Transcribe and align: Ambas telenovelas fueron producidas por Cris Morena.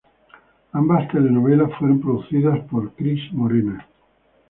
Ambas 0.71 1.07
telenovelas 1.11 1.75
fueron 1.77 2.01
producidas 2.01 2.59
por 2.71 2.91
Cris 2.95 3.21
Morena. 3.33 3.87